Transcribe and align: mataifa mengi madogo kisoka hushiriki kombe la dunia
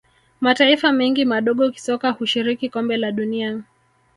mataifa 0.41 0.91
mengi 0.91 1.25
madogo 1.25 1.71
kisoka 1.71 2.09
hushiriki 2.11 2.69
kombe 2.69 2.97
la 2.97 3.11
dunia 3.11 3.61